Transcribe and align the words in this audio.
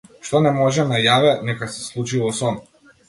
Што 0.27 0.39
не 0.45 0.53
може 0.59 0.85
на 0.93 1.01
јаве, 1.07 1.35
нека 1.49 1.69
се 1.75 1.85
случи 1.91 2.23
во 2.25 2.33
сон. 2.41 2.59